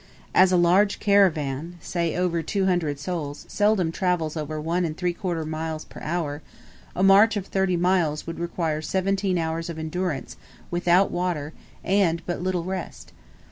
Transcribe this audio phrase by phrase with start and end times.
[0.33, 5.13] As a large caravan, say over two hundred souls, seldom travels over one and three
[5.13, 6.41] quarter miles per hour,
[6.95, 10.37] a march of thirty miles would require seventeen hours of endurance
[10.71, 11.53] without water
[11.83, 13.13] and but little rest.